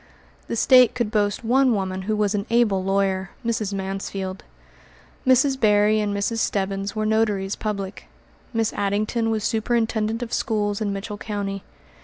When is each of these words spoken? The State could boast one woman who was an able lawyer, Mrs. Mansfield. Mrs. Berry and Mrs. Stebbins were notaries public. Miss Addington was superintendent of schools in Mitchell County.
The 0.47 0.55
State 0.55 0.95
could 0.95 1.11
boast 1.11 1.43
one 1.43 1.75
woman 1.75 2.01
who 2.01 2.15
was 2.15 2.33
an 2.33 2.47
able 2.49 2.83
lawyer, 2.83 3.29
Mrs. 3.45 3.71
Mansfield. 3.71 4.43
Mrs. 5.27 5.59
Berry 5.59 5.99
and 5.99 6.11
Mrs. 6.11 6.39
Stebbins 6.39 6.95
were 6.95 7.05
notaries 7.05 7.55
public. 7.55 8.07
Miss 8.51 8.73
Addington 8.73 9.29
was 9.29 9.43
superintendent 9.43 10.23
of 10.23 10.33
schools 10.33 10.81
in 10.81 10.91
Mitchell 10.91 11.19
County. 11.19 11.63